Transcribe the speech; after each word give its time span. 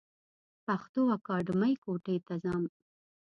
پښتو 0.65 1.01
اکېډمۍ 1.15 1.73
کوټي 1.83 2.17
ته 2.27 2.33
ځم. 2.43 2.63